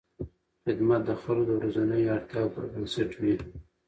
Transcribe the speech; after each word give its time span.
خدمت 0.63 1.01
د 1.05 1.11
خلکو 1.21 1.47
د 1.47 1.51
ورځنیو 1.59 2.13
اړتیاوو 2.15 2.53
پر 2.53 2.63
بنسټ 2.71 3.11
وي. 3.21 3.33